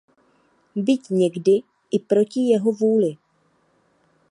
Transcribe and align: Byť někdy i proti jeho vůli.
Byť 0.75 1.09
někdy 1.09 1.61
i 1.91 1.99
proti 1.99 2.39
jeho 2.39 2.71
vůli. 2.71 3.17